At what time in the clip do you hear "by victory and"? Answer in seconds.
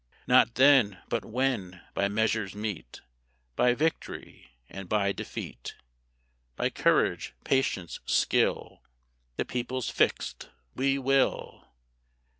3.55-4.89